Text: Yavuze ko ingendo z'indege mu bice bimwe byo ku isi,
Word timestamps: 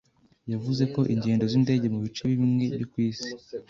Yavuze 0.51 0.83
ko 0.93 0.99
ingendo 1.13 1.43
z'indege 1.51 1.85
mu 1.93 1.99
bice 2.05 2.21
bimwe 2.31 2.63
byo 2.75 2.85
ku 2.91 2.97
isi, 3.09 3.29